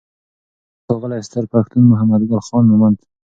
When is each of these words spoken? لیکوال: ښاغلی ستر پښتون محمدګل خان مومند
لیکوال: 0.03 0.83
ښاغلی 0.85 1.19
ستر 1.27 1.43
پښتون 1.53 1.83
محمدګل 1.91 2.39
خان 2.47 2.63
مومند 2.69 2.97